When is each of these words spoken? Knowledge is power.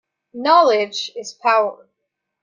Knowledge 0.33 1.11
is 1.15 1.31
power. 1.35 1.87